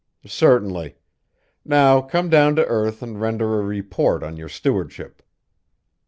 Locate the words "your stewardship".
4.35-5.21